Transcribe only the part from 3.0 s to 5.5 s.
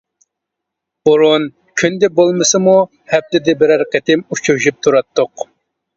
ھەپتىدە بىرەر قېتىم ئۇچرىشىپ تۇراتتۇق.